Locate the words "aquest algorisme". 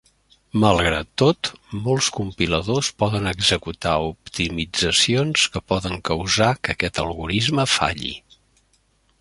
6.77-7.71